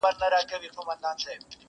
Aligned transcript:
په 0.03 0.09
خامه 0.19 0.39
خوله 0.49 0.69
پخه 0.75 0.81
وعده 0.89 1.09
ستایمه.. 1.21 1.55